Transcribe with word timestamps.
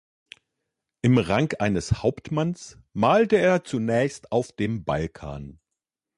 Im 1.03 1.19
Rang 1.19 1.53
eines 1.59 2.01
Hauptmanns 2.01 2.79
malte 2.93 3.35
er 3.35 3.63
zunächst 3.63 4.31
auf 4.31 4.51
dem 4.51 4.83
Balkan. 4.83 5.59